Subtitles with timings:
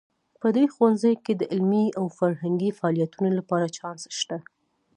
[0.41, 4.37] په دې ښوونځي کې د علمي او فرهنګي فعالیتونو لپاره چانس شته